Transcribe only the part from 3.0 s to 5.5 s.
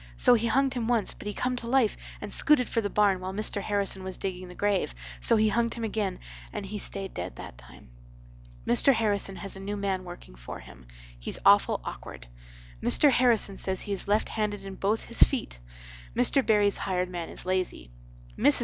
while Mr. Harrison was digging the grave, so he